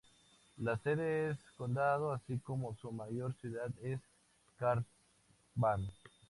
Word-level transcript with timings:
La 0.57 0.79
sede 0.79 1.27
del 1.27 1.37
condado, 1.57 2.11
así 2.11 2.39
como 2.39 2.75
su 2.81 2.91
mayor 2.91 3.35
ciudad 3.39 3.69
es 3.83 3.99
Carlsbad. 4.57 5.81